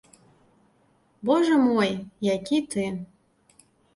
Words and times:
Божа 1.29 1.57
мой, 1.67 1.91
які 2.35 2.57
ты. 2.71 2.87